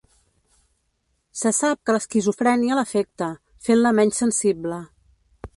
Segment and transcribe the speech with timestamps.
[1.41, 3.31] Se sap que l'esquizofrènia l'afecta,
[3.69, 4.85] fent-la menys sensible.